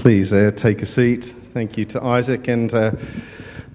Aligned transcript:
Please 0.00 0.32
uh, 0.32 0.50
take 0.56 0.80
a 0.80 0.86
seat. 0.86 1.24
Thank 1.24 1.76
you 1.76 1.84
to 1.84 2.02
Isaac 2.02 2.48
and 2.48 2.72
uh, 2.72 2.92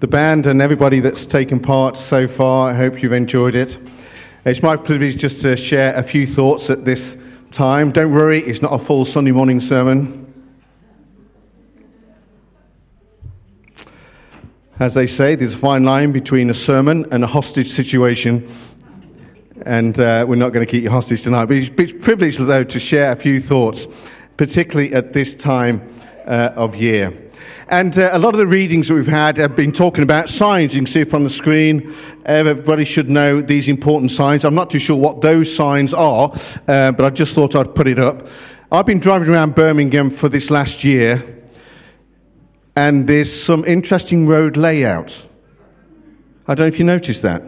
the 0.00 0.08
band 0.08 0.48
and 0.48 0.60
everybody 0.60 0.98
that's 0.98 1.24
taken 1.24 1.60
part 1.60 1.96
so 1.96 2.26
far. 2.26 2.68
I 2.68 2.74
hope 2.74 3.00
you've 3.00 3.12
enjoyed 3.12 3.54
it. 3.54 3.78
It's 4.44 4.60
my 4.60 4.76
privilege 4.76 5.18
just 5.18 5.42
to 5.42 5.56
share 5.56 5.94
a 5.94 6.02
few 6.02 6.26
thoughts 6.26 6.68
at 6.68 6.84
this 6.84 7.16
time. 7.52 7.92
Don't 7.92 8.10
worry, 8.10 8.40
it's 8.40 8.60
not 8.60 8.72
a 8.72 8.78
full 8.80 9.04
Sunday 9.04 9.30
morning 9.30 9.60
sermon. 9.60 10.34
As 14.80 14.94
they 14.94 15.06
say, 15.06 15.36
there's 15.36 15.54
a 15.54 15.58
fine 15.58 15.84
line 15.84 16.10
between 16.10 16.50
a 16.50 16.54
sermon 16.54 17.06
and 17.12 17.22
a 17.22 17.28
hostage 17.28 17.68
situation. 17.68 18.50
And 19.64 19.96
uh, 20.00 20.26
we're 20.28 20.34
not 20.34 20.52
going 20.52 20.66
to 20.66 20.70
keep 20.70 20.82
you 20.82 20.90
hostage 20.90 21.22
tonight. 21.22 21.44
But 21.44 21.58
it's 21.58 21.92
a 21.92 21.94
privilege, 21.94 22.36
though, 22.38 22.64
to 22.64 22.80
share 22.80 23.12
a 23.12 23.16
few 23.16 23.38
thoughts, 23.38 23.86
particularly 24.36 24.92
at 24.92 25.12
this 25.12 25.32
time 25.32 25.88
uh, 26.26 26.52
of 26.56 26.76
year. 26.76 27.12
And 27.68 27.98
uh, 27.98 28.10
a 28.12 28.18
lot 28.18 28.34
of 28.34 28.38
the 28.38 28.46
readings 28.46 28.88
that 28.88 28.94
we've 28.94 29.06
had 29.06 29.38
have 29.38 29.56
been 29.56 29.72
talking 29.72 30.04
about 30.04 30.28
signs. 30.28 30.74
You 30.74 30.80
can 30.80 30.86
see 30.86 31.02
up 31.02 31.14
on 31.14 31.24
the 31.24 31.30
screen. 31.30 31.92
Everybody 32.24 32.84
should 32.84 33.08
know 33.08 33.40
these 33.40 33.68
important 33.68 34.12
signs. 34.12 34.44
I'm 34.44 34.54
not 34.54 34.70
too 34.70 34.78
sure 34.78 34.96
what 34.96 35.20
those 35.20 35.52
signs 35.52 35.92
are, 35.92 36.30
uh, 36.68 36.92
but 36.92 37.04
I 37.04 37.10
just 37.10 37.34
thought 37.34 37.56
I'd 37.56 37.74
put 37.74 37.88
it 37.88 37.98
up. 37.98 38.28
I've 38.70 38.86
been 38.86 39.00
driving 39.00 39.28
around 39.28 39.54
Birmingham 39.54 40.10
for 40.10 40.28
this 40.28 40.50
last 40.50 40.84
year, 40.84 41.24
and 42.76 43.08
there's 43.08 43.32
some 43.32 43.64
interesting 43.64 44.26
road 44.26 44.56
layouts. 44.56 45.28
I 46.46 46.54
don't 46.54 46.64
know 46.64 46.68
if 46.68 46.78
you 46.78 46.84
noticed 46.84 47.22
that. 47.22 47.42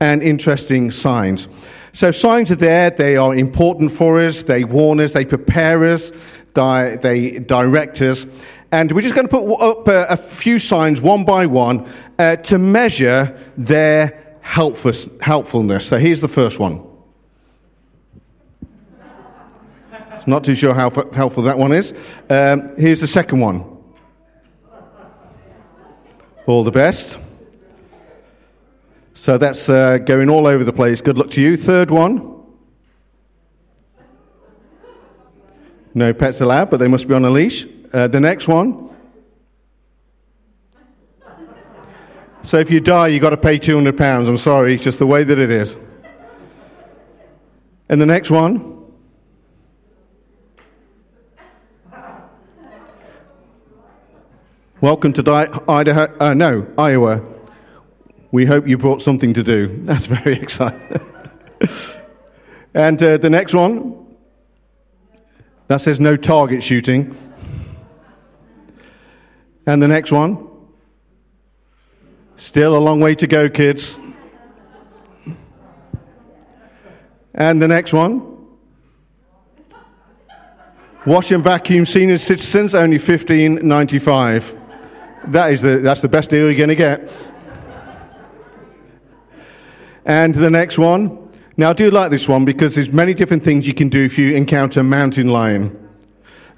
And 0.00 0.22
interesting 0.22 0.90
signs. 0.90 1.48
So 1.96 2.10
signs 2.10 2.52
are 2.52 2.56
there. 2.56 2.90
They 2.90 3.16
are 3.16 3.34
important 3.34 3.90
for 3.90 4.20
us. 4.20 4.42
They 4.42 4.64
warn 4.64 5.00
us. 5.00 5.14
They 5.14 5.24
prepare 5.24 5.82
us. 5.82 6.10
Di- 6.52 6.96
they 6.96 7.38
direct 7.38 8.02
us. 8.02 8.26
And 8.70 8.92
we're 8.92 9.00
just 9.00 9.14
going 9.14 9.26
to 9.26 9.30
put 9.30 9.62
up 9.62 9.88
a, 9.88 10.04
a 10.10 10.16
few 10.18 10.58
signs 10.58 11.00
one 11.00 11.24
by 11.24 11.46
one 11.46 11.88
uh, 12.18 12.36
to 12.36 12.58
measure 12.58 13.34
their 13.56 14.36
helpfulness. 14.42 15.86
So 15.86 15.96
here's 15.96 16.20
the 16.20 16.28
first 16.28 16.60
one. 16.60 16.86
Not 20.26 20.44
too 20.44 20.54
sure 20.54 20.74
how 20.74 20.90
helpful 20.90 21.44
that 21.44 21.56
one 21.56 21.72
is. 21.72 21.94
Um, 22.28 22.76
here's 22.76 23.00
the 23.00 23.06
second 23.06 23.40
one. 23.40 23.64
All 26.44 26.62
the 26.62 26.72
best. 26.72 27.20
So 29.16 29.38
that's 29.38 29.70
uh, 29.70 29.96
going 29.96 30.28
all 30.28 30.46
over 30.46 30.62
the 30.62 30.74
place. 30.74 31.00
Good 31.00 31.16
luck 31.16 31.30
to 31.30 31.40
you. 31.40 31.56
Third 31.56 31.90
one. 31.90 32.34
No 35.94 36.12
pets 36.12 36.42
allowed, 36.42 36.68
but 36.70 36.76
they 36.76 36.86
must 36.86 37.08
be 37.08 37.14
on 37.14 37.24
a 37.24 37.30
leash. 37.30 37.66
Uh, 37.94 38.08
the 38.08 38.20
next 38.20 38.46
one. 38.46 38.90
So 42.42 42.58
if 42.58 42.70
you 42.70 42.78
die, 42.78 43.08
you've 43.08 43.22
got 43.22 43.30
to 43.30 43.38
pay 43.38 43.58
£200. 43.58 44.28
I'm 44.28 44.36
sorry, 44.36 44.74
it's 44.74 44.84
just 44.84 44.98
the 44.98 45.06
way 45.06 45.24
that 45.24 45.38
it 45.38 45.50
is. 45.50 45.78
And 47.88 48.00
the 48.00 48.06
next 48.06 48.30
one. 48.30 48.84
Welcome 54.82 55.14
to 55.14 55.64
Idaho, 55.66 56.14
uh, 56.20 56.34
no, 56.34 56.70
Iowa. 56.76 57.35
We 58.36 58.44
hope 58.44 58.68
you 58.68 58.76
brought 58.76 59.00
something 59.00 59.32
to 59.32 59.42
do. 59.42 59.66
That's 59.84 60.04
very 60.04 60.38
exciting. 60.38 61.00
and 62.74 63.02
uh, 63.02 63.16
the 63.16 63.30
next 63.30 63.54
one. 63.54 64.14
That 65.68 65.78
says 65.78 65.98
no 66.00 66.16
target 66.16 66.62
shooting. 66.62 67.16
And 69.68 69.82
the 69.82 69.88
next 69.88 70.12
one. 70.12 70.46
Still 72.36 72.76
a 72.76 72.78
long 72.78 73.00
way 73.00 73.14
to 73.14 73.26
go, 73.26 73.48
kids. 73.48 73.98
And 77.34 77.60
the 77.60 77.68
next 77.68 77.94
one. 77.94 78.36
Wash 81.06 81.30
and 81.32 81.42
vacuum 81.42 81.86
senior 81.86 82.18
citizens, 82.18 82.74
only 82.74 82.98
fifteen 82.98 83.66
ninety 83.66 83.98
five. 83.98 84.54
That 85.28 85.52
is 85.52 85.62
the, 85.62 85.78
that's 85.78 86.02
the 86.02 86.08
best 86.08 86.30
deal 86.30 86.44
you're 86.46 86.54
going 86.54 86.68
to 86.68 86.76
get. 86.76 87.10
And 90.06 90.34
the 90.36 90.50
next 90.50 90.78
one. 90.78 91.28
Now, 91.56 91.70
I 91.70 91.72
do 91.72 91.90
like 91.90 92.10
this 92.10 92.28
one 92.28 92.44
because 92.44 92.76
there's 92.76 92.92
many 92.92 93.12
different 93.12 93.42
things 93.42 93.66
you 93.66 93.74
can 93.74 93.88
do 93.88 94.04
if 94.04 94.18
you 94.18 94.34
encounter 94.34 94.80
a 94.80 94.84
mountain 94.84 95.28
lion. 95.28 95.76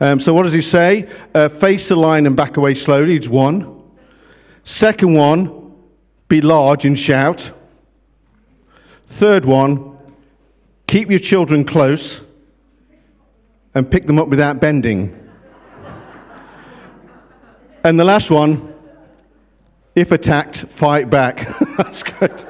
Um, 0.01 0.21
so, 0.21 0.35
what 0.35 0.43
does 0.43 0.53
he 0.53 0.61
say? 0.61 1.09
Uh, 1.35 1.49
face 1.49 1.89
the 1.89 1.97
lion 1.97 2.27
and 2.27 2.37
back 2.37 2.59
away 2.59 2.75
slowly. 2.75 3.17
It's 3.17 3.29
one. 3.29 3.83
Second 4.65 5.15
one, 5.15 5.75
be 6.29 6.43
large 6.43 6.85
and 6.85 6.99
shout. 6.99 7.53
Third 9.07 9.47
one, 9.47 9.99
keep 10.87 11.09
your 11.09 11.19
children 11.19 11.65
close 11.65 12.23
and 13.75 13.91
pick 13.91 14.07
them 14.07 14.19
up 14.19 14.29
without 14.29 14.61
bending. 14.61 15.15
and 17.83 17.99
the 17.99 18.05
last 18.05 18.31
one, 18.31 18.75
if 19.95 20.13
attacked, 20.13 20.57
fight 20.57 21.09
back. 21.09 21.49
That's 21.79 22.03
good. 22.03 22.45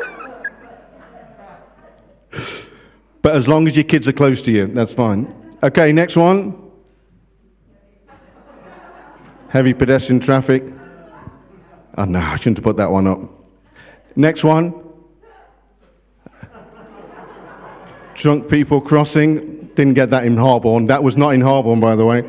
But 3.29 3.37
as 3.37 3.47
long 3.47 3.67
as 3.67 3.77
your 3.77 3.85
kids 3.85 4.09
are 4.09 4.15
close 4.15 4.41
to 4.41 4.51
you, 4.51 4.69
that's 4.69 4.91
fine. 4.91 5.31
Okay, 5.63 5.93
next 5.93 6.17
one. 6.17 6.57
Heavy 9.51 9.75
pedestrian 9.75 10.19
traffic. 10.19 10.65
Oh 11.99 12.07
no, 12.07 12.21
I 12.21 12.37
shouldn't 12.37 12.57
have 12.57 12.65
put 12.65 12.79
that 12.79 12.91
one 12.91 13.07
up. 13.07 13.21
Next 14.17 14.45
one. 14.45 14.73
Drunk 18.15 18.49
people 18.49 18.81
crossing. 18.81 19.67
Didn't 19.75 19.93
get 19.93 20.09
that 20.09 20.25
in 20.25 20.39
Harborne. 20.39 20.87
That 20.87 21.05
was 21.05 21.19
not 21.19 21.35
in 21.35 21.43
Harborne, 21.43 21.81
by 21.81 21.97
the 21.97 22.07
way. 22.07 22.27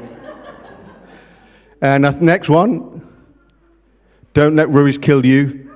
And 1.81 2.03
the 2.03 2.11
next 2.11 2.49
one. 2.49 3.07
Don't 4.33 4.57
let 4.57 4.69
worries 4.69 4.97
kill 4.97 5.25
you. 5.25 5.71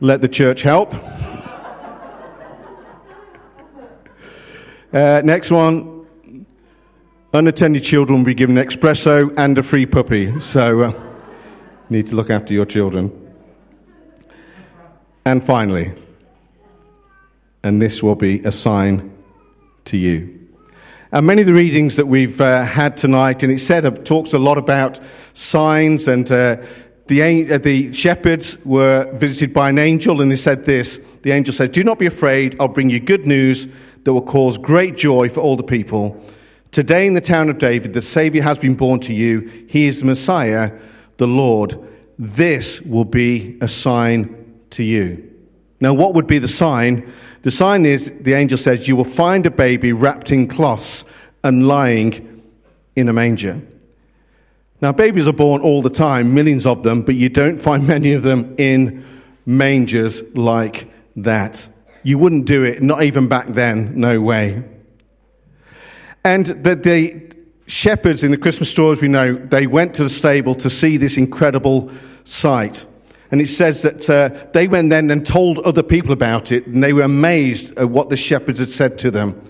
Let 0.00 0.20
the 0.20 0.28
church 0.28 0.60
help. 0.60 0.92
Uh, 4.92 5.22
next 5.24 5.52
one. 5.52 6.04
Unattended 7.32 7.84
children 7.84 8.18
will 8.18 8.26
be 8.26 8.34
given 8.34 8.58
an 8.58 8.66
espresso 8.66 9.32
and 9.38 9.56
a 9.56 9.62
free 9.62 9.86
puppy. 9.86 10.40
So, 10.40 10.80
uh, 10.80 11.14
need 11.88 12.06
to 12.08 12.16
look 12.16 12.28
after 12.28 12.52
your 12.52 12.64
children. 12.64 13.12
And 15.24 15.44
finally, 15.44 15.92
and 17.62 17.80
this 17.80 18.02
will 18.02 18.16
be 18.16 18.40
a 18.40 18.50
sign 18.50 19.16
to 19.84 19.96
you. 19.96 20.48
And 21.12 21.24
many 21.24 21.42
of 21.42 21.46
the 21.46 21.54
readings 21.54 21.94
that 21.94 22.06
we've 22.06 22.40
uh, 22.40 22.64
had 22.64 22.96
tonight, 22.96 23.44
and 23.44 23.52
it 23.52 23.60
said, 23.60 23.84
uh, 23.84 23.90
talks 23.90 24.32
a 24.32 24.40
lot 24.40 24.58
about 24.58 24.98
signs, 25.34 26.08
and 26.08 26.28
uh, 26.32 26.56
the, 27.06 27.52
uh, 27.52 27.58
the 27.58 27.92
shepherds 27.92 28.58
were 28.64 29.08
visited 29.12 29.54
by 29.54 29.70
an 29.70 29.78
angel, 29.78 30.20
and 30.20 30.32
they 30.32 30.36
said 30.36 30.64
this. 30.64 30.98
The 31.22 31.30
angel 31.30 31.54
said, 31.54 31.70
Do 31.70 31.84
not 31.84 32.00
be 32.00 32.06
afraid, 32.06 32.56
I'll 32.58 32.66
bring 32.66 32.90
you 32.90 32.98
good 32.98 33.24
news 33.24 33.68
that 34.04 34.12
will 34.12 34.22
cause 34.22 34.58
great 34.58 34.96
joy 34.96 35.28
for 35.28 35.40
all 35.40 35.56
the 35.56 35.62
people. 35.62 36.22
Today 36.70 37.06
in 37.06 37.14
the 37.14 37.20
town 37.20 37.48
of 37.50 37.58
David, 37.58 37.92
the 37.92 38.00
Savior 38.00 38.42
has 38.42 38.58
been 38.58 38.74
born 38.74 39.00
to 39.00 39.12
you. 39.12 39.40
He 39.68 39.86
is 39.86 40.00
the 40.00 40.06
Messiah, 40.06 40.72
the 41.16 41.26
Lord. 41.26 41.76
This 42.18 42.80
will 42.82 43.04
be 43.04 43.58
a 43.60 43.68
sign 43.68 44.62
to 44.70 44.84
you. 44.84 45.26
Now, 45.80 45.94
what 45.94 46.14
would 46.14 46.26
be 46.26 46.38
the 46.38 46.48
sign? 46.48 47.12
The 47.42 47.50
sign 47.50 47.86
is, 47.86 48.12
the 48.20 48.34
angel 48.34 48.58
says, 48.58 48.86
you 48.86 48.96
will 48.96 49.04
find 49.04 49.46
a 49.46 49.50
baby 49.50 49.92
wrapped 49.92 50.30
in 50.30 50.46
cloths 50.46 51.04
and 51.42 51.66
lying 51.66 52.42
in 52.96 53.08
a 53.08 53.12
manger. 53.12 53.62
Now, 54.82 54.92
babies 54.92 55.26
are 55.26 55.32
born 55.32 55.62
all 55.62 55.82
the 55.82 55.90
time, 55.90 56.34
millions 56.34 56.66
of 56.66 56.82
them, 56.82 57.02
but 57.02 57.14
you 57.14 57.28
don't 57.28 57.58
find 57.58 57.86
many 57.96 58.12
of 58.12 58.22
them 58.22 58.54
in 58.58 59.04
mangers 59.46 60.22
like 60.36 60.90
that. 61.16 61.68
You 62.02 62.18
wouldn't 62.18 62.46
do 62.46 62.64
it, 62.64 62.82
not 62.82 63.02
even 63.02 63.28
back 63.28 63.46
then, 63.46 63.98
no 63.98 64.20
way. 64.20 64.62
And 66.24 66.46
the, 66.46 66.74
the 66.74 67.36
shepherds 67.66 68.24
in 68.24 68.30
the 68.30 68.38
Christmas 68.38 68.70
stories 68.70 69.00
we 69.00 69.08
know, 69.08 69.34
they 69.34 69.66
went 69.66 69.94
to 69.94 70.02
the 70.02 70.10
stable 70.10 70.54
to 70.56 70.70
see 70.70 70.96
this 70.96 71.16
incredible 71.16 71.90
sight. 72.24 72.84
And 73.30 73.40
it 73.40 73.48
says 73.48 73.82
that 73.82 74.10
uh, 74.10 74.50
they 74.52 74.66
went 74.66 74.90
then 74.90 75.10
and 75.10 75.24
told 75.24 75.60
other 75.60 75.82
people 75.82 76.12
about 76.12 76.50
it, 76.50 76.66
and 76.66 76.82
they 76.82 76.92
were 76.92 77.02
amazed 77.02 77.78
at 77.78 77.88
what 77.88 78.10
the 78.10 78.16
shepherds 78.16 78.58
had 78.58 78.68
said 78.68 78.98
to 78.98 79.10
them. 79.10 79.40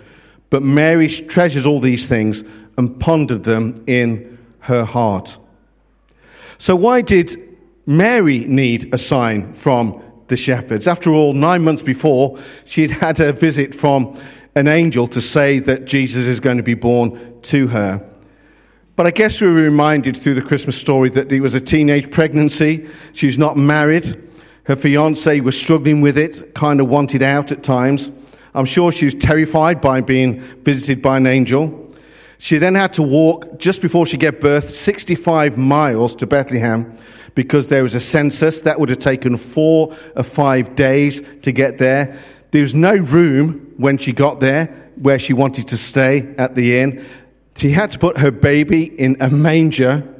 But 0.50 0.62
Mary 0.62 1.08
treasured 1.08 1.64
all 1.64 1.80
these 1.80 2.06
things 2.06 2.44
and 2.76 3.00
pondered 3.00 3.44
them 3.44 3.74
in 3.86 4.38
her 4.60 4.84
heart. 4.84 5.38
So, 6.58 6.76
why 6.76 7.00
did 7.00 7.36
Mary 7.86 8.40
need 8.40 8.92
a 8.92 8.98
sign 8.98 9.54
from 9.54 10.02
the 10.30 10.36
shepherds? 10.36 10.86
After 10.86 11.12
all, 11.12 11.34
nine 11.34 11.62
months 11.62 11.82
before, 11.82 12.38
she'd 12.64 12.90
had 12.90 13.20
a 13.20 13.32
visit 13.32 13.74
from 13.74 14.18
an 14.54 14.66
angel 14.66 15.06
to 15.08 15.20
say 15.20 15.58
that 15.58 15.84
Jesus 15.84 16.26
is 16.26 16.40
going 16.40 16.56
to 16.56 16.62
be 16.62 16.74
born 16.74 17.40
to 17.42 17.66
her. 17.68 18.04
But 18.96 19.06
I 19.06 19.10
guess 19.10 19.40
we 19.40 19.48
were 19.48 19.54
reminded 19.54 20.16
through 20.16 20.34
the 20.34 20.42
Christmas 20.42 20.76
story 20.76 21.08
that 21.10 21.30
it 21.30 21.40
was 21.40 21.54
a 21.54 21.60
teenage 21.60 22.10
pregnancy. 22.10 22.86
She 23.12 23.26
was 23.26 23.38
not 23.38 23.56
married. 23.56 24.28
Her 24.64 24.76
fiance 24.76 25.40
was 25.40 25.58
struggling 25.58 26.00
with 26.00 26.18
it, 26.18 26.54
kind 26.54 26.80
of 26.80 26.88
wanted 26.88 27.22
out 27.22 27.52
at 27.52 27.62
times. 27.62 28.10
I'm 28.54 28.66
sure 28.66 28.92
she 28.92 29.04
was 29.04 29.14
terrified 29.14 29.80
by 29.80 30.00
being 30.00 30.40
visited 30.40 31.02
by 31.02 31.16
an 31.16 31.26
angel. 31.26 31.94
She 32.38 32.58
then 32.58 32.74
had 32.74 32.92
to 32.94 33.02
walk 33.02 33.58
just 33.58 33.82
before 33.82 34.06
she 34.06 34.16
gave 34.16 34.40
birth 34.40 34.70
65 34.70 35.56
miles 35.56 36.14
to 36.16 36.26
Bethlehem 36.26 36.96
because 37.34 37.68
there 37.68 37.82
was 37.82 37.94
a 37.94 38.00
census 38.00 38.62
that 38.62 38.78
would 38.80 38.88
have 38.88 38.98
taken 38.98 39.36
four 39.36 39.96
or 40.16 40.22
five 40.22 40.74
days 40.74 41.22
to 41.42 41.52
get 41.52 41.78
there. 41.78 42.18
There 42.50 42.62
was 42.62 42.74
no 42.74 42.96
room 42.96 43.72
when 43.76 43.98
she 43.98 44.12
got 44.12 44.40
there 44.40 44.66
where 44.96 45.18
she 45.18 45.32
wanted 45.32 45.68
to 45.68 45.76
stay 45.76 46.34
at 46.36 46.54
the 46.54 46.78
inn. 46.78 47.04
She 47.56 47.70
had 47.70 47.92
to 47.92 47.98
put 47.98 48.18
her 48.18 48.30
baby 48.30 48.84
in 48.84 49.16
a 49.20 49.30
manger 49.30 50.14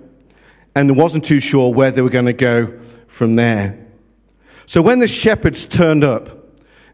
and 0.75 0.97
wasn't 0.97 1.25
too 1.25 1.41
sure 1.41 1.73
where 1.73 1.91
they 1.91 2.03
were 2.03 2.11
going 2.11 2.27
to 2.27 2.33
go 2.33 2.79
from 3.07 3.35
there. 3.35 3.87
So 4.67 4.83
when 4.83 5.01
the 5.01 5.09
shepherds 5.09 5.67
turned 5.67 6.05
up 6.05 6.29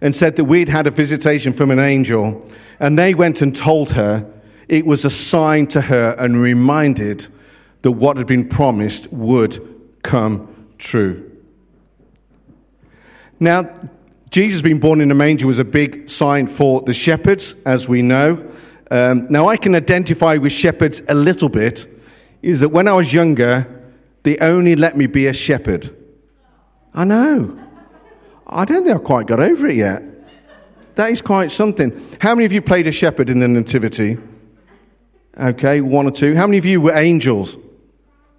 and 0.00 0.14
said 0.14 0.36
that 0.36 0.44
we'd 0.44 0.68
had 0.68 0.86
a 0.86 0.90
visitation 0.90 1.52
from 1.52 1.70
an 1.70 1.78
angel, 1.78 2.48
and 2.80 2.98
they 2.98 3.14
went 3.14 3.42
and 3.42 3.54
told 3.54 3.90
her, 3.90 4.30
it 4.68 4.86
was 4.86 5.04
a 5.04 5.10
sign 5.10 5.66
to 5.68 5.80
her 5.80 6.16
and 6.18 6.40
reminded 6.40 7.26
that 7.82 7.92
what 7.92 8.16
had 8.16 8.26
been 8.26 8.48
promised 8.48 9.12
would 9.12 9.75
come 10.06 10.66
true. 10.78 11.30
Now, 13.38 13.68
Jesus 14.30 14.62
being 14.62 14.80
born 14.80 15.00
in 15.00 15.10
a 15.10 15.14
manger 15.14 15.46
was 15.46 15.58
a 15.58 15.64
big 15.64 16.08
sign 16.08 16.46
for 16.46 16.80
the 16.82 16.94
shepherds, 16.94 17.54
as 17.66 17.88
we 17.88 18.02
know. 18.02 18.50
Um, 18.90 19.26
now, 19.28 19.48
I 19.48 19.56
can 19.56 19.74
identify 19.74 20.36
with 20.36 20.52
shepherds 20.52 21.02
a 21.08 21.14
little 21.14 21.48
bit, 21.48 21.86
is 22.40 22.60
that 22.60 22.70
when 22.70 22.88
I 22.88 22.92
was 22.92 23.12
younger, 23.12 23.66
they 24.22 24.38
only 24.38 24.76
let 24.76 24.96
me 24.96 25.06
be 25.06 25.26
a 25.26 25.32
shepherd. 25.32 25.94
I 26.94 27.04
know. 27.04 27.58
I 28.46 28.64
don't 28.64 28.84
think 28.84 28.96
I've 28.96 29.04
quite 29.04 29.26
got 29.26 29.40
over 29.40 29.66
it 29.66 29.76
yet. 29.76 30.02
That 30.94 31.10
is 31.10 31.20
quite 31.20 31.50
something. 31.50 31.92
How 32.20 32.34
many 32.34 32.46
of 32.46 32.52
you 32.52 32.62
played 32.62 32.86
a 32.86 32.92
shepherd 32.92 33.28
in 33.28 33.40
the 33.40 33.48
Nativity? 33.48 34.18
Okay, 35.38 35.80
one 35.82 36.06
or 36.06 36.10
two. 36.10 36.34
How 36.34 36.46
many 36.46 36.58
of 36.58 36.64
you 36.64 36.80
were 36.80 36.94
angels? 36.94 37.58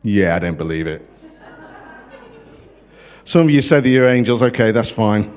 Yeah, 0.02 0.36
I 0.36 0.40
don't 0.40 0.58
believe 0.58 0.88
it. 0.88 1.08
Some 3.28 3.42
of 3.42 3.50
you 3.50 3.62
say 3.62 3.82
that 3.82 3.90
you're 3.90 4.08
angels. 4.08 4.42
Okay, 4.42 4.72
that's 4.72 4.90
fine. 4.90 5.30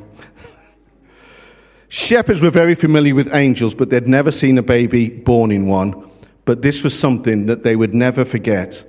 Shepherds 1.89 2.41
were 2.41 2.51
very 2.51 2.77
familiar 2.77 3.17
with 3.17 3.35
angels, 3.35 3.75
but 3.75 3.91
they'd 3.91 4.07
never 4.07 4.31
seen 4.31 4.59
a 4.59 4.63
baby 4.63 5.09
born 5.09 5.51
in 5.51 5.67
one. 5.67 6.09
But 6.45 6.63
this 6.63 6.85
was 6.85 6.97
something 6.97 7.47
that 7.47 7.65
they 7.65 7.75
would 7.75 7.93
never 7.93 8.25
forget, 8.25 8.85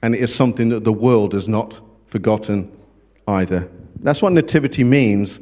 and 0.00 0.14
it 0.14 0.20
is 0.20 0.32
something 0.32 0.68
that 0.68 0.84
the 0.84 0.92
world 0.92 1.32
has 1.32 1.48
not 1.48 1.80
forgotten 2.06 2.70
either. 3.26 3.68
That's 3.98 4.22
what 4.22 4.32
nativity 4.32 4.84
means 4.84 5.40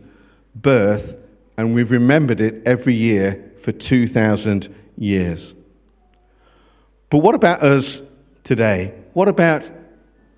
birth, 0.55 1.15
and 1.59 1.75
we've 1.75 1.91
remembered 1.91 2.41
it 2.41 2.63
every 2.65 2.95
year 2.95 3.53
for 3.59 3.71
2,000 3.71 4.75
years. 4.97 5.55
But 7.11 7.19
what 7.19 7.35
about 7.35 7.63
us 7.63 8.01
today? 8.45 8.95
What 9.13 9.29
about 9.29 9.71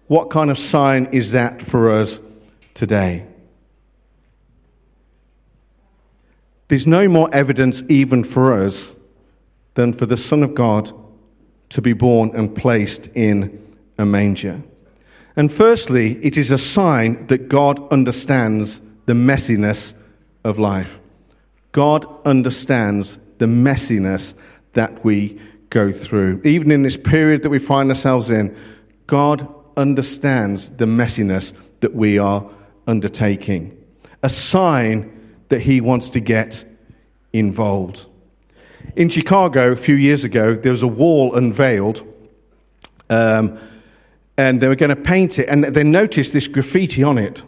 what 0.09 0.31
kind 0.31 0.51
of 0.51 0.59
sign 0.59 1.07
is 1.13 1.31
that 1.31 1.63
for 1.63 1.93
us 1.93 2.21
today? 2.81 3.27
There's 6.69 6.87
no 6.87 7.09
more 7.09 7.29
evidence, 7.31 7.83
even 7.91 8.25
for 8.25 8.55
us, 8.55 8.97
than 9.75 9.93
for 9.93 10.07
the 10.07 10.17
Son 10.17 10.43
of 10.43 10.55
God 10.55 10.91
to 11.69 11.83
be 11.83 11.93
born 11.93 12.31
and 12.35 12.57
placed 12.57 13.09
in 13.15 13.77
a 13.99 14.07
manger. 14.07 14.63
And 15.37 15.53
firstly, 15.53 16.13
it 16.25 16.39
is 16.39 16.51
a 16.51 16.57
sign 16.57 17.27
that 17.27 17.51
God 17.51 17.87
understands 17.93 18.81
the 19.05 19.13
messiness 19.13 19.93
of 20.43 20.59
life. 20.59 21.01
God 21.73 22.07
understands 22.27 23.19
the 23.37 23.45
messiness 23.45 24.33
that 24.73 25.05
we 25.05 25.39
go 25.69 25.93
through. 25.93 26.41
Even 26.45 26.71
in 26.71 26.83
this 26.83 26.97
period 26.97 27.43
that 27.43 27.51
we 27.51 27.59
find 27.59 27.91
ourselves 27.91 28.31
in, 28.31 28.57
God 29.07 29.47
understands 29.77 30.71
the 30.71 30.87
messiness 30.87 31.53
that 31.81 31.95
we 31.95 32.19
are 32.19 32.51
undertaking. 32.91 33.77
A 34.23 34.29
sign 34.29 35.39
that 35.49 35.61
He 35.61 35.81
wants 35.81 36.11
to 36.11 36.21
get 36.21 36.65
involved. 37.33 38.07
In 38.97 39.09
Chicago, 39.09 39.73
a 39.73 39.77
few 39.77 39.95
years 39.95 40.25
ago, 40.25 40.55
there 40.55 40.73
was 40.73 40.83
a 40.83 40.89
wall 40.89 41.35
unveiled. 41.35 42.03
Um, 43.09 43.59
and 44.37 44.61
they 44.61 44.69
were 44.69 44.77
going 44.77 44.95
to 44.95 44.97
paint 44.97 45.39
it, 45.39 45.49
and 45.49 45.65
they 45.65 45.85
noticed 45.85 46.33
this 46.33 46.49
graffiti 46.49 47.03
on 47.03 47.19
it. 47.19 47.45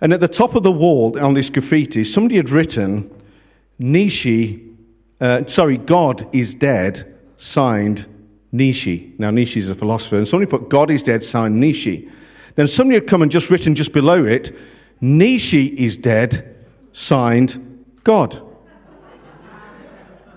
And 0.00 0.12
at 0.12 0.20
the 0.20 0.28
top 0.28 0.54
of 0.54 0.62
the 0.62 0.72
wall 0.72 1.18
on 1.20 1.34
this 1.34 1.50
graffiti, 1.50 2.04
somebody 2.04 2.36
had 2.36 2.50
written, 2.50 3.10
Nietzsche, 3.78 4.64
uh, 5.20 5.46
sorry, 5.46 5.76
God 5.76 6.28
is 6.34 6.54
dead, 6.54 7.16
signed 7.36 8.06
Nietzsche. 8.50 9.14
Now, 9.18 9.30
Nietzsche 9.30 9.60
is 9.60 9.70
a 9.70 9.74
philosopher, 9.74 10.16
and 10.16 10.26
somebody 10.26 10.50
put 10.50 10.68
God 10.68 10.90
is 10.90 11.02
dead, 11.02 11.22
signed 11.22 11.60
Nietzsche. 11.60 12.08
Then 12.58 12.66
somebody 12.66 12.96
had 12.96 13.06
come 13.06 13.22
and 13.22 13.30
just 13.30 13.50
written 13.50 13.76
just 13.76 13.92
below 13.92 14.24
it, 14.24 14.52
Nietzsche 15.00 15.66
is 15.66 15.96
dead, 15.96 16.56
signed 16.92 17.84
God. 18.02 18.36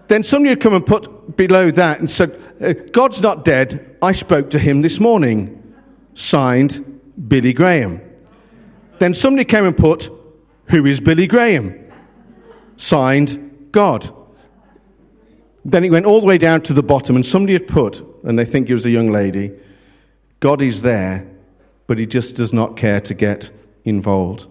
Then 0.08 0.22
somebody 0.22 0.52
had 0.52 0.62
come 0.62 0.76
and 0.76 0.86
put 0.86 1.36
below 1.36 1.72
that 1.72 2.00
and 2.00 2.08
said, 2.08 2.40
uh, 2.62 2.74
God's 2.92 3.24
not 3.24 3.44
dead. 3.44 3.98
I 4.04 4.12
spoke 4.12 4.52
to 4.52 4.60
him 4.60 4.82
this 4.82 5.00
morning. 5.00 5.74
Signed, 6.14 7.02
Billy 7.28 7.54
Graham. 7.54 8.00
Then 9.00 9.16
somebody 9.16 9.44
came 9.44 9.66
and 9.66 9.76
put, 9.76 10.12
Who 10.66 10.86
is 10.86 11.02
Billy 11.02 11.26
Graham? 11.26 11.92
Signed, 12.78 13.70
God. 13.72 14.08
Then 15.66 15.84
it 15.84 15.90
went 15.90 16.06
all 16.06 16.20
the 16.20 16.28
way 16.28 16.38
down 16.38 16.62
to 16.62 16.74
the 16.74 16.84
bottom, 16.84 17.16
and 17.16 17.26
somebody 17.26 17.54
had 17.54 17.68
put, 17.68 18.06
and 18.24 18.38
they 18.38 18.46
think 18.46 18.70
it 18.70 18.74
was 18.74 18.86
a 18.86 18.92
young 18.92 19.10
lady, 19.10 19.54
God 20.40 20.62
is 20.62 20.84
there, 20.84 21.31
but 21.92 21.98
he 21.98 22.06
just 22.06 22.38
does 22.38 22.54
not 22.54 22.78
care 22.78 23.02
to 23.02 23.14
get 23.14 23.52
involved. 23.84 24.48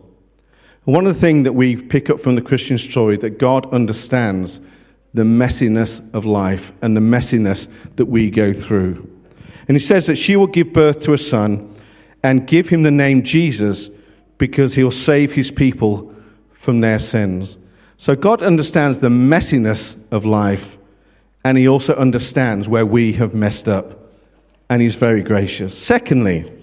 One 0.84 1.06
of 1.06 1.14
the 1.14 1.18
things 1.18 1.44
that 1.44 1.54
we 1.54 1.74
pick 1.74 2.10
up 2.10 2.20
from 2.20 2.34
the 2.34 2.42
Christian 2.42 2.76
story 2.76 3.16
that 3.16 3.38
God 3.38 3.72
understands 3.72 4.60
the 5.14 5.22
messiness 5.22 6.02
of 6.12 6.26
life 6.26 6.70
and 6.82 6.94
the 6.94 7.00
messiness 7.00 7.66
that 7.96 8.04
we 8.04 8.28
go 8.28 8.52
through. 8.52 9.10
And 9.68 9.74
he 9.74 9.78
says 9.78 10.04
that 10.04 10.16
she 10.16 10.36
will 10.36 10.48
give 10.48 10.74
birth 10.74 11.00
to 11.00 11.14
a 11.14 11.16
son 11.16 11.74
and 12.22 12.46
give 12.46 12.68
him 12.68 12.82
the 12.82 12.90
name 12.90 13.22
Jesus 13.22 13.88
because 14.36 14.74
he'll 14.74 14.90
save 14.90 15.32
his 15.32 15.50
people 15.50 16.14
from 16.50 16.82
their 16.82 16.98
sins. 16.98 17.56
So 17.96 18.14
God 18.14 18.42
understands 18.42 18.98
the 18.98 19.08
messiness 19.08 19.96
of 20.12 20.26
life 20.26 20.76
and 21.42 21.56
he 21.56 21.66
also 21.66 21.94
understands 21.94 22.68
where 22.68 22.84
we 22.84 23.14
have 23.14 23.32
messed 23.32 23.66
up 23.66 23.98
and 24.68 24.82
he's 24.82 24.96
very 24.96 25.22
gracious. 25.22 25.74
Secondly, 25.74 26.59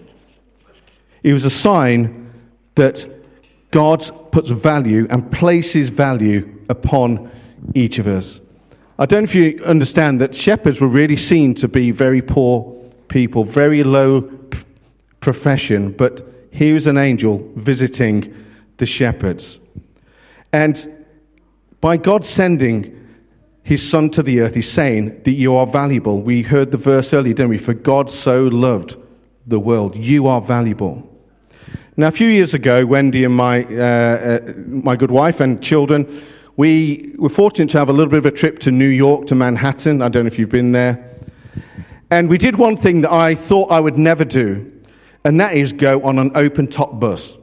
it 1.27 1.33
was 1.33 1.43
a 1.43 1.49
sign 1.49 2.31
that 2.75 3.05
God 3.71 4.01
puts 4.31 4.49
value 4.49 5.07
and 5.09 5.29
places 5.29 5.89
value 5.89 6.57
upon 6.69 7.29
each 7.75 7.99
of 7.99 8.07
us. 8.07 8.39
I 8.97 9.05
don't 9.07 9.23
know 9.23 9.23
if 9.25 9.35
you 9.35 9.61
understand 9.65 10.21
that 10.21 10.33
shepherds 10.33 10.79
were 10.79 10.87
really 10.87 11.17
seen 11.17 11.53
to 11.55 11.67
be 11.67 11.91
very 11.91 12.21
poor 12.21 12.81
people, 13.09 13.43
very 13.43 13.83
low 13.83 14.21
p- 14.21 14.59
profession, 15.19 15.91
but 15.91 16.25
here's 16.49 16.87
an 16.87 16.97
angel 16.97 17.51
visiting 17.57 18.33
the 18.77 18.85
shepherds. 18.85 19.59
And 20.53 21.05
by 21.81 21.97
God 21.97 22.23
sending 22.23 23.05
his 23.63 23.87
son 23.87 24.11
to 24.11 24.23
the 24.23 24.39
earth, 24.39 24.55
he's 24.55 24.71
saying 24.71 25.23
that 25.23 25.31
you 25.31 25.57
are 25.57 25.67
valuable. 25.67 26.21
We 26.21 26.41
heard 26.41 26.71
the 26.71 26.77
verse 26.77 27.13
earlier, 27.13 27.33
didn't 27.33 27.49
we? 27.49 27.57
For 27.57 27.73
God 27.73 28.09
so 28.09 28.45
loved 28.45 28.95
the 29.45 29.59
world. 29.59 29.97
You 29.97 30.27
are 30.27 30.39
valuable. 30.39 31.06
Now, 31.97 32.07
a 32.07 32.11
few 32.11 32.27
years 32.27 32.53
ago, 32.53 32.85
Wendy 32.85 33.23
and 33.23 33.35
my, 33.35 33.63
uh, 33.63 33.81
uh, 33.81 34.53
my 34.67 34.95
good 34.95 35.11
wife 35.11 35.39
and 35.39 35.61
children 35.61 36.07
we 36.57 37.13
were 37.17 37.29
fortunate 37.29 37.69
to 37.69 37.77
have 37.77 37.87
a 37.87 37.93
little 37.93 38.09
bit 38.09 38.17
of 38.17 38.25
a 38.25 38.31
trip 38.31 38.59
to 38.59 38.71
New 38.71 38.87
York, 38.87 39.27
to 39.27 39.35
Manhattan. 39.35 40.01
I 40.01 40.09
don't 40.09 40.23
know 40.23 40.27
if 40.27 40.39
you've 40.39 40.49
been 40.49 40.71
there. 40.71 41.07
And 42.09 42.29
we 42.29 42.39
did 42.39 42.57
one 42.57 42.75
thing 42.77 43.01
that 43.01 43.11
I 43.11 43.35
thought 43.35 43.71
I 43.71 43.79
would 43.79 43.97
never 43.97 44.25
do, 44.25 44.71
and 45.23 45.39
that 45.39 45.53
is 45.53 45.71
go 45.71 46.01
on 46.01 46.17
an 46.17 46.31
open 46.35 46.67
top 46.67 46.99
bus. 46.99 47.37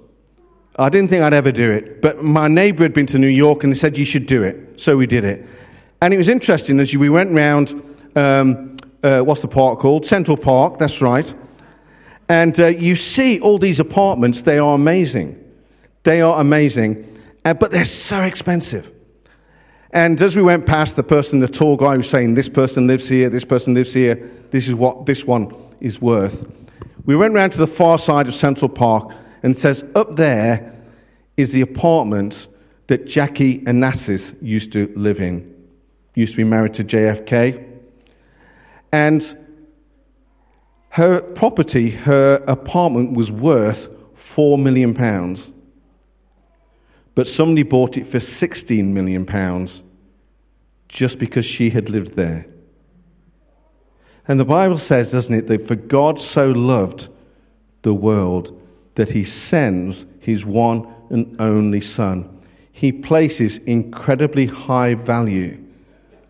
I 0.77 0.89
didn't 0.89 1.11
think 1.11 1.23
I'd 1.23 1.33
ever 1.33 1.53
do 1.53 1.71
it, 1.71 2.03
but 2.03 2.25
my 2.25 2.49
neighbor 2.49 2.83
had 2.83 2.93
been 2.93 3.07
to 3.07 3.19
New 3.19 3.29
York 3.29 3.63
and 3.63 3.73
they 3.73 3.77
said 3.77 3.97
you 3.97 4.05
should 4.05 4.27
do 4.27 4.43
it. 4.43 4.81
So 4.81 4.97
we 4.97 5.07
did 5.07 5.23
it. 5.23 5.47
And 6.03 6.13
it 6.13 6.17
was 6.17 6.29
interesting 6.29 6.81
as 6.81 6.95
we 6.97 7.09
went 7.09 7.31
round, 7.31 7.73
um, 8.17 8.77
uh, 9.05 9.21
what's 9.21 9.43
the 9.43 9.49
park 9.49 9.79
called? 9.79 10.05
Central 10.05 10.37
Park, 10.37 10.79
that's 10.79 11.01
right. 11.01 11.33
And 12.29 12.59
uh, 12.59 12.67
you 12.67 12.95
see 12.95 13.41
all 13.41 13.59
these 13.59 13.81
apartments, 13.81 14.43
they 14.43 14.59
are 14.59 14.75
amazing. 14.75 15.41
They 16.05 16.21
are 16.21 16.41
amazing, 16.41 17.19
uh, 17.45 17.55
but 17.55 17.71
they're 17.71 17.85
so 17.85 18.23
expensive. 18.23 18.91
And 19.91 20.21
as 20.21 20.37
we 20.37 20.43
went 20.43 20.67
past, 20.67 20.97
the 20.97 21.03
person, 21.03 21.41
the 21.41 21.49
tour 21.49 21.77
guy 21.77 21.97
was 21.97 22.09
saying, 22.09 22.35
This 22.35 22.49
person 22.49 22.87
lives 22.87 23.09
here, 23.09 23.29
this 23.31 23.45
person 23.45 23.75
lives 23.75 23.93
here, 23.93 24.31
this 24.51 24.69
is 24.69 24.75
what 24.75 25.07
this 25.07 25.25
one 25.25 25.53
is 25.81 26.01
worth. 26.01 26.51
We 27.05 27.17
went 27.17 27.35
round 27.35 27.53
to 27.53 27.59
the 27.59 27.67
far 27.67 27.99
side 27.99 28.29
of 28.29 28.35
Central 28.35 28.69
Park 28.69 29.11
and 29.43 29.57
says, 29.57 29.85
Up 29.95 30.17
there 30.17 30.75
is 31.37 31.53
the 31.53 31.63
apartment 31.63 32.49
that 32.87 33.07
Jackie 33.07 33.61
Onassis 33.61 34.37
used 34.43 34.73
to 34.73 34.93
live 34.95 35.21
in. 35.21 35.51
Used 36.15 36.33
to 36.33 36.39
be 36.39 36.45
married 36.45 36.75
to 36.75 36.85
JFK. 36.85 37.65
And 38.93 39.44
her 40.95 41.21
property, 41.21 41.91
her 41.91 42.41
apartment 42.47 43.17
was 43.17 43.33
worth 43.33 43.89
£4 44.15 44.63
million. 44.63 44.93
But 47.17 47.27
somebody 47.27 47.65
bought 47.65 47.97
it 47.97 48.07
for 48.07 48.19
£16 48.19 48.93
million 48.93 49.27
just 50.87 51.19
because 51.19 51.45
she 51.45 51.71
had 51.71 51.91
lived 51.91 52.13
there. 52.13 52.47
And 54.29 54.39
the 54.39 54.45
Bible 54.45 54.77
says, 54.77 55.11
doesn't 55.11 55.35
it, 55.35 55.49
that 55.49 55.63
for 55.63 55.75
God 55.75 56.21
so 56.21 56.53
loved 56.53 57.09
the 57.83 57.93
world 57.93 58.57
that 58.95 59.11
he 59.11 59.25
sends 59.25 60.07
his 60.21 60.47
one 60.47 60.87
and 61.11 61.41
only 61.41 61.81
Son. 61.81 62.41
He 62.71 62.93
places 62.93 63.59
incredibly 63.59 64.47
high 64.47 64.95
value 64.95 65.61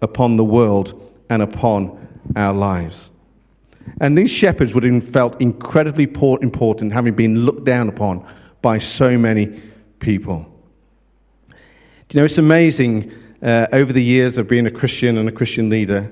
upon 0.01 0.37
the 0.37 0.45
world 0.45 1.13
and 1.29 1.43
upon 1.43 2.09
our 2.35 2.55
lives. 2.55 3.11
And 4.01 4.17
these 4.17 4.31
shepherds 4.31 4.75
would 4.75 4.85
have 4.85 5.09
felt 5.09 5.41
incredibly 5.41 6.05
important, 6.05 6.93
having 6.93 7.15
been 7.15 7.45
looked 7.45 7.65
down 7.65 7.89
upon 7.89 8.27
by 8.63 8.79
so 8.79 9.19
many 9.19 9.61
people. 9.99 10.47
Do 11.49 11.57
you 12.17 12.21
know, 12.21 12.25
it's 12.25 12.39
amazing 12.39 13.13
uh, 13.43 13.67
over 13.73 13.93
the 13.93 14.03
years 14.03 14.39
of 14.39 14.49
being 14.49 14.67
a 14.67 14.71
Christian 14.71 15.19
and 15.19 15.29
a 15.29 15.33
Christian 15.33 15.71
leader 15.71 16.11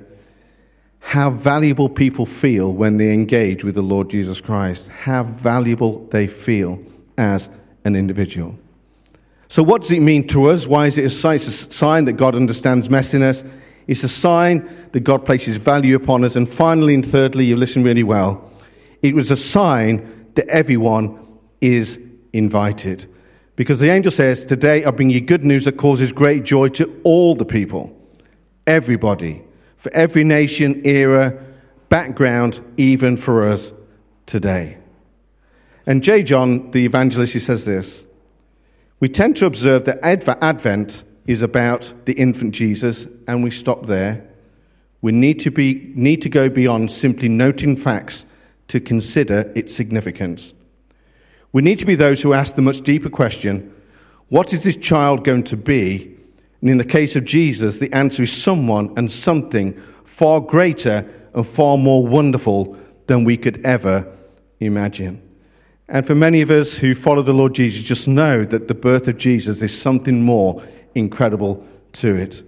how 1.02 1.30
valuable 1.30 1.88
people 1.88 2.24
feel 2.24 2.72
when 2.72 2.96
they 2.96 3.12
engage 3.12 3.64
with 3.64 3.74
the 3.74 3.82
Lord 3.82 4.08
Jesus 4.08 4.40
Christ, 4.40 4.88
how 4.88 5.24
valuable 5.24 6.06
they 6.06 6.28
feel 6.28 6.80
as 7.18 7.50
an 7.84 7.96
individual. 7.96 8.56
So, 9.48 9.62
what 9.62 9.82
does 9.82 9.90
it 9.90 10.00
mean 10.00 10.26
to 10.28 10.48
us? 10.48 10.66
Why 10.66 10.86
is 10.86 10.96
it 10.96 11.04
a 11.04 11.10
sign? 11.10 11.36
A 11.36 11.40
sign 11.40 12.04
that 12.06 12.14
God 12.14 12.34
understands 12.34 12.88
messiness. 12.88 13.46
It's 13.86 14.04
a 14.04 14.08
sign 14.08 14.68
that 14.92 15.00
God 15.00 15.24
places 15.24 15.56
value 15.56 15.96
upon 15.96 16.24
us. 16.24 16.36
And 16.36 16.48
finally, 16.48 16.94
and 16.94 17.04
thirdly, 17.04 17.44
you 17.44 17.56
listen 17.56 17.82
really 17.82 18.02
well. 18.02 18.50
It 19.02 19.14
was 19.14 19.30
a 19.30 19.36
sign 19.36 20.30
that 20.34 20.46
everyone 20.48 21.18
is 21.60 22.00
invited. 22.32 23.06
Because 23.56 23.80
the 23.80 23.90
angel 23.90 24.12
says, 24.12 24.44
Today 24.44 24.84
I 24.84 24.90
bring 24.90 25.10
you 25.10 25.20
good 25.20 25.44
news 25.44 25.64
that 25.66 25.76
causes 25.76 26.12
great 26.12 26.44
joy 26.44 26.68
to 26.70 27.00
all 27.04 27.34
the 27.34 27.44
people, 27.44 27.96
everybody, 28.66 29.42
for 29.76 29.92
every 29.92 30.24
nation, 30.24 30.82
era, 30.84 31.38
background, 31.88 32.60
even 32.76 33.16
for 33.16 33.48
us 33.48 33.72
today. 34.26 34.78
And 35.86 36.02
J. 36.02 36.22
John, 36.22 36.70
the 36.70 36.84
evangelist, 36.84 37.32
he 37.32 37.38
says 37.38 37.64
this 37.64 38.06
We 39.00 39.08
tend 39.08 39.36
to 39.36 39.46
observe 39.46 39.84
that 39.84 39.98
Advent 40.02 41.04
is 41.26 41.42
about 41.42 41.92
the 42.04 42.12
infant 42.14 42.54
Jesus, 42.54 43.06
and 43.28 43.44
we 43.44 43.50
stop 43.50 43.86
there. 43.86 44.26
We 45.00 45.12
need 45.12 45.40
to, 45.40 45.50
be, 45.50 45.92
need 45.94 46.22
to 46.22 46.28
go 46.28 46.48
beyond 46.48 46.90
simply 46.90 47.28
noting 47.28 47.76
facts 47.76 48.26
to 48.68 48.80
consider 48.80 49.52
its 49.54 49.74
significance. 49.74 50.54
We 51.52 51.62
need 51.62 51.78
to 51.80 51.86
be 51.86 51.94
those 51.94 52.22
who 52.22 52.32
ask 52.32 52.54
the 52.54 52.62
much 52.62 52.80
deeper 52.80 53.10
question 53.10 53.74
what 54.28 54.54
is 54.54 54.62
this 54.62 54.78
child 54.78 55.24
going 55.24 55.44
to 55.44 55.58
be? 55.58 56.16
And 56.62 56.70
in 56.70 56.78
the 56.78 56.84
case 56.86 57.16
of 57.16 57.26
Jesus, 57.26 57.78
the 57.78 57.92
answer 57.92 58.22
is 58.22 58.32
someone 58.32 58.94
and 58.96 59.12
something 59.12 59.78
far 60.04 60.40
greater 60.40 61.06
and 61.34 61.46
far 61.46 61.76
more 61.76 62.06
wonderful 62.06 62.78
than 63.08 63.24
we 63.24 63.36
could 63.36 63.62
ever 63.66 64.10
imagine. 64.58 65.20
And 65.86 66.06
for 66.06 66.14
many 66.14 66.40
of 66.40 66.50
us 66.50 66.78
who 66.78 66.94
follow 66.94 67.20
the 67.20 67.34
Lord 67.34 67.54
Jesus, 67.54 67.82
just 67.82 68.08
know 68.08 68.44
that 68.44 68.68
the 68.68 68.74
birth 68.74 69.06
of 69.08 69.18
Jesus 69.18 69.62
is 69.62 69.78
something 69.78 70.22
more 70.22 70.62
incredible 70.94 71.66
to 71.92 72.14
it. 72.14 72.42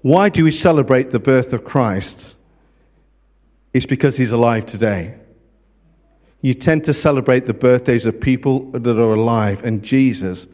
Why 0.00 0.28
do 0.28 0.44
we 0.44 0.50
celebrate 0.50 1.10
the 1.10 1.18
birth 1.18 1.52
of 1.52 1.64
Christ? 1.64 2.36
It's 3.72 3.86
because 3.86 4.16
he's 4.16 4.30
alive 4.30 4.66
today. 4.66 5.14
You 6.40 6.54
tend 6.54 6.84
to 6.84 6.94
celebrate 6.94 7.46
the 7.46 7.54
birthdays 7.54 8.06
of 8.06 8.20
people 8.20 8.70
that 8.70 8.86
are 8.86 9.14
alive, 9.14 9.64
and 9.64 9.82
Jesus 9.82 10.46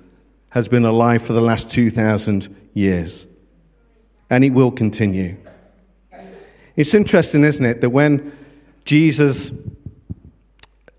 has 0.51 0.69
been 0.69 0.85
alive 0.85 1.23
for 1.23 1.35
the 1.35 1.43
last 1.43 1.71
2,000 1.71 2.55
years. 2.73 3.27
And 4.31 4.45
it 4.45 4.51
will 4.51 4.71
continue. 4.71 5.37
It's 6.77 6.95
interesting, 6.95 7.45
isn't 7.45 7.65
it, 7.65 7.81
that 7.83 7.91
when 7.91 8.37
Jesus 8.85 9.53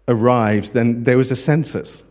arrives, 0.08 0.74
then 0.74 1.04
there 1.04 1.18
was 1.18 1.32
a 1.32 1.36
census. 1.36 2.04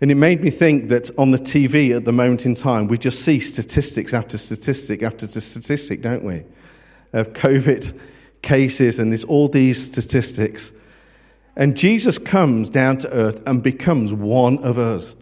And 0.00 0.10
it 0.10 0.16
made 0.16 0.42
me 0.42 0.50
think 0.50 0.88
that 0.90 1.10
on 1.18 1.30
the 1.30 1.38
TV 1.38 1.96
at 1.96 2.04
the 2.04 2.12
moment 2.12 2.44
in 2.44 2.54
time, 2.54 2.86
we 2.86 2.98
just 2.98 3.20
see 3.20 3.40
statistics 3.40 4.12
after 4.12 4.36
statistic 4.36 5.02
after 5.02 5.26
statistic, 5.26 6.02
don't 6.02 6.24
we? 6.24 6.44
Of 7.12 7.32
COVID 7.32 7.98
cases, 8.42 8.98
and 8.98 9.10
there's 9.10 9.24
all 9.24 9.48
these 9.48 9.82
statistics. 9.82 10.72
And 11.56 11.76
Jesus 11.76 12.18
comes 12.18 12.68
down 12.68 12.98
to 12.98 13.10
earth 13.10 13.42
and 13.46 13.62
becomes 13.62 14.12
one 14.12 14.58
of 14.58 14.76
us. 14.76 15.16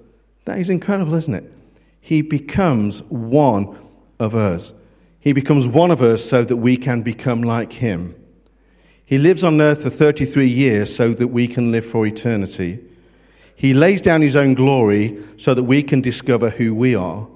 That 0.46 0.58
is 0.58 0.68
incredible, 0.68 1.14
isn't 1.14 1.34
it? 1.34 1.52
He 2.00 2.22
becomes 2.22 3.02
one 3.04 3.78
of 4.18 4.34
us. 4.34 4.74
He 5.20 5.32
becomes 5.32 5.68
one 5.68 5.92
of 5.92 6.02
us 6.02 6.24
so 6.24 6.42
that 6.44 6.56
we 6.56 6.76
can 6.76 7.02
become 7.02 7.42
like 7.42 7.72
him. 7.72 8.14
He 9.06 9.18
lives 9.18 9.44
on 9.44 9.60
earth 9.60 9.84
for 9.84 9.90
33 9.90 10.48
years 10.48 10.94
so 10.94 11.14
that 11.14 11.28
we 11.28 11.46
can 11.46 11.70
live 11.70 11.86
for 11.86 12.06
eternity. 12.06 12.80
He 13.56 13.74
lays 13.74 14.00
down 14.00 14.22
his 14.22 14.36
own 14.36 14.54
glory 14.54 15.22
so 15.36 15.54
that 15.54 15.62
we 15.62 15.82
can 15.82 16.00
discover 16.00 16.50
who 16.50 16.74
we 16.74 16.94
are. 16.94 17.26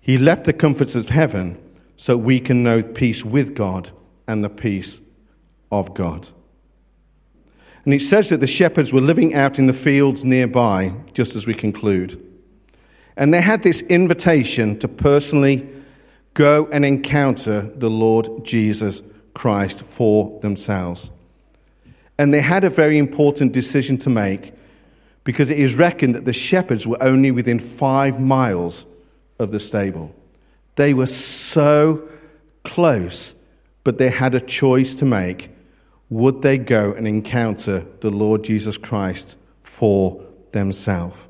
He 0.00 0.18
left 0.18 0.44
the 0.44 0.52
comforts 0.52 0.94
of 0.94 1.08
heaven 1.08 1.60
so 1.96 2.16
we 2.16 2.40
can 2.40 2.62
know 2.62 2.82
peace 2.82 3.24
with 3.24 3.54
God 3.54 3.90
and 4.26 4.42
the 4.42 4.48
peace 4.48 5.02
of 5.70 5.94
God. 5.94 6.26
And 7.84 7.94
it 7.94 8.00
says 8.00 8.28
that 8.30 8.40
the 8.40 8.46
shepherds 8.46 8.92
were 8.92 9.00
living 9.00 9.34
out 9.34 9.58
in 9.58 9.66
the 9.66 9.72
fields 9.72 10.24
nearby, 10.24 10.94
just 11.12 11.36
as 11.36 11.46
we 11.46 11.54
conclude. 11.54 12.20
And 13.16 13.32
they 13.32 13.40
had 13.40 13.62
this 13.62 13.82
invitation 13.82 14.78
to 14.78 14.88
personally 14.88 15.68
go 16.34 16.68
and 16.72 16.84
encounter 16.84 17.62
the 17.62 17.90
Lord 17.90 18.44
Jesus 18.44 19.02
Christ 19.34 19.82
for 19.82 20.38
themselves. 20.40 21.10
And 22.18 22.32
they 22.32 22.40
had 22.40 22.64
a 22.64 22.70
very 22.70 22.98
important 22.98 23.52
decision 23.52 23.98
to 23.98 24.10
make 24.10 24.52
because 25.24 25.50
it 25.50 25.58
is 25.58 25.76
reckoned 25.76 26.14
that 26.14 26.24
the 26.24 26.32
shepherds 26.32 26.86
were 26.86 27.02
only 27.02 27.30
within 27.30 27.58
five 27.58 28.20
miles 28.20 28.86
of 29.38 29.50
the 29.50 29.60
stable. 29.60 30.14
They 30.76 30.94
were 30.94 31.06
so 31.06 32.08
close, 32.64 33.34
but 33.84 33.98
they 33.98 34.10
had 34.10 34.34
a 34.34 34.40
choice 34.40 34.94
to 34.96 35.04
make. 35.04 35.50
Would 36.08 36.42
they 36.42 36.58
go 36.58 36.92
and 36.92 37.06
encounter 37.06 37.86
the 38.00 38.10
Lord 38.10 38.44
Jesus 38.44 38.76
Christ 38.76 39.38
for 39.62 40.24
themselves? 40.52 41.28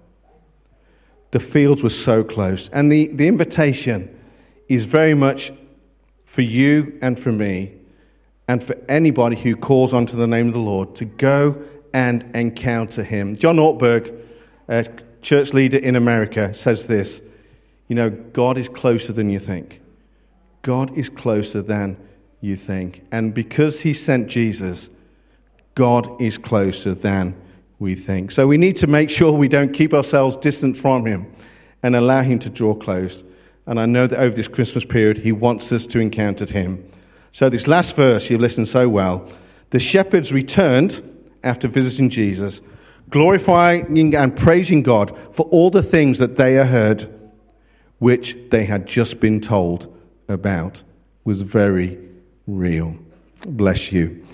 The 1.33 1.41
fields 1.41 1.83
were 1.83 1.91
so 1.91 2.25
close. 2.25 2.69
And 2.71 2.91
the, 2.91 3.09
the 3.09 3.29
invitation 3.29 4.17
is 4.69 4.85
very 4.85 5.15
much 5.15 5.53
for 6.25 6.43
you 6.43 6.99
and 7.03 7.19
for 7.19 7.33
me 7.33 7.75
and 8.49 8.63
for 8.63 8.77
anybody 8.89 9.37
who 9.37 9.55
calls 9.55 9.93
onto 9.93 10.17
the 10.17 10.27
name 10.27 10.49
of 10.49 10.55
the 10.55 10.61
Lord 10.61 10.95
to 10.97 11.05
go 11.05 11.63
and 11.95 12.25
encounter 12.35 13.03
him. 13.03 13.35
John 13.37 13.57
Ortberg, 13.57 14.15
a 14.69 14.87
church 15.23 15.53
leader 15.53 15.79
in 15.79 15.97
America, 15.97 16.53
says 16.55 16.87
this 16.87 17.23
You 17.89 17.97
know, 17.97 18.11
God 18.11 18.59
is 18.59 18.69
closer 18.69 19.13
than 19.13 19.31
you 19.31 19.39
think. 19.39 19.81
God 20.63 20.97
is 20.97 21.09
closer 21.09 21.63
than 21.63 21.97
you 22.41 22.57
think. 22.57 23.03
And 23.13 23.35
because 23.35 23.81
he 23.81 23.95
sent 23.95 24.29
Jesus, 24.29 24.91
God 25.75 26.21
is 26.21 26.39
closer 26.39 26.95
than 26.95 27.35
we 27.79 27.95
think. 27.95 28.31
So 28.31 28.47
we 28.47 28.59
need 28.59 28.77
to 28.77 28.87
make 28.87 29.09
sure 29.09 29.33
we 29.33 29.49
don't 29.49 29.73
keep 29.73 29.95
ourselves 29.95 30.37
distant 30.37 30.77
from 30.77 31.07
him 31.07 31.33
and 31.83 31.97
allow 31.97 32.23
him 32.23 32.39
to 32.41 32.51
draw 32.51 32.75
close. 32.75 33.25
And 33.67 33.81
I 33.81 33.87
know 33.87 34.07
that 34.07 34.19
over 34.19 34.35
this 34.35 34.49
Christmas 34.49 34.85
period, 34.85 35.19
he 35.19 35.33
wants 35.33 35.73
us 35.73 35.87
to 35.87 36.01
encounter 36.01 36.45
him. 36.45 36.85
So, 37.33 37.49
this 37.49 37.67
last 37.67 37.95
verse 37.97 38.29
you've 38.29 38.41
listened 38.41 38.69
so 38.69 38.89
well. 38.89 39.31
The 39.71 39.79
shepherds 39.79 40.33
returned 40.33 41.01
after 41.43 41.69
visiting 41.69 42.11
Jesus, 42.11 42.63
glorifying 43.09 44.15
and 44.15 44.37
praising 44.37 44.83
God 44.83 45.17
for 45.33 45.47
all 45.47 45.71
the 45.71 45.83
things 45.83 46.19
that 46.19 46.37
they 46.37 46.55
had 46.55 46.67
heard, 46.67 47.33
which 47.99 48.37
they 48.51 48.65
had 48.65 48.87
just 48.87 49.21
been 49.21 49.41
told 49.41 49.95
about, 50.29 50.83
was 51.25 51.43
very 51.43 51.99
real. 52.47 52.97
Bless 53.47 53.93
you. 53.93 54.25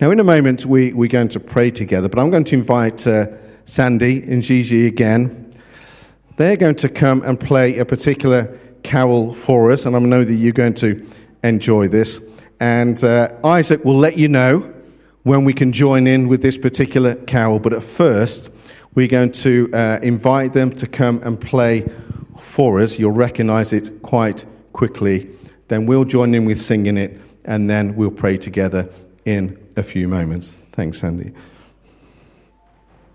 Now, 0.00 0.10
in 0.10 0.20
a 0.20 0.24
moment, 0.24 0.66
we, 0.66 0.92
we're 0.92 1.08
going 1.08 1.28
to 1.28 1.40
pray 1.40 1.70
together, 1.70 2.08
but 2.08 2.18
I'm 2.18 2.30
going 2.30 2.44
to 2.44 2.54
invite 2.54 3.06
uh, 3.06 3.28
Sandy 3.64 4.22
and 4.22 4.42
Gigi 4.42 4.86
again. 4.86 5.50
They're 6.36 6.56
going 6.56 6.74
to 6.76 6.88
come 6.88 7.22
and 7.22 7.40
play 7.40 7.78
a 7.78 7.84
particular 7.84 8.58
carol 8.82 9.32
for 9.32 9.72
us, 9.72 9.86
and 9.86 9.96
I 9.96 9.98
know 10.00 10.22
that 10.22 10.34
you're 10.34 10.52
going 10.52 10.74
to 10.74 11.04
enjoy 11.42 11.88
this. 11.88 12.20
And 12.60 13.02
uh, 13.02 13.30
Isaac 13.44 13.84
will 13.84 13.96
let 13.96 14.18
you 14.18 14.28
know 14.28 14.72
when 15.26 15.44
we 15.44 15.52
can 15.52 15.72
join 15.72 16.06
in 16.06 16.28
with 16.28 16.40
this 16.40 16.56
particular 16.56 17.16
carol, 17.16 17.58
but 17.58 17.72
at 17.72 17.82
first, 17.82 18.48
we're 18.94 19.08
going 19.08 19.32
to 19.32 19.68
uh, 19.72 19.98
invite 20.00 20.52
them 20.52 20.70
to 20.70 20.86
come 20.86 21.20
and 21.24 21.40
play 21.40 21.84
for 22.38 22.80
us. 22.80 22.96
You'll 22.96 23.10
recognize 23.10 23.72
it 23.72 23.90
quite 24.02 24.44
quickly. 24.72 25.28
Then 25.66 25.86
we'll 25.86 26.04
join 26.04 26.32
in 26.32 26.44
with 26.44 26.58
singing 26.58 26.96
it, 26.96 27.20
and 27.44 27.68
then 27.68 27.96
we'll 27.96 28.12
pray 28.12 28.36
together 28.36 28.88
in 29.24 29.58
a 29.76 29.82
few 29.82 30.06
moments. 30.06 30.58
Thanks, 30.70 31.00
Sandy. 31.00 31.32